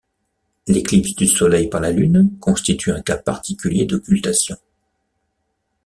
[0.65, 4.57] L'éclipse du Soleil par la Lune constitue un cas particulier d'occultation.